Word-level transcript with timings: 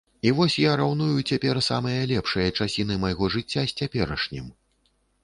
І 0.27 0.29
вось 0.37 0.53
я 0.61 0.71
раўную 0.79 1.25
цяпер 1.33 1.59
самыя 1.65 2.07
лепшыя 2.11 2.47
часіны 2.65 2.97
майго 3.05 3.29
жыцця 3.35 3.63
з 3.73 3.79
цяперашнім. 3.81 4.49